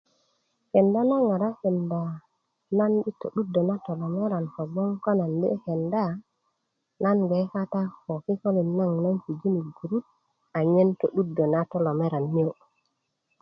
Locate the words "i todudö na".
3.09-3.75